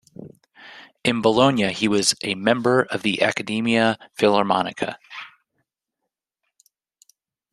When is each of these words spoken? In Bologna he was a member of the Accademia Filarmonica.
In 1.03 1.21
Bologna 1.21 1.71
he 1.71 1.87
was 1.87 2.15
a 2.23 2.33
member 2.33 2.81
of 2.81 3.03
the 3.03 3.19
Accademia 3.21 3.97
Filarmonica. 4.17 4.97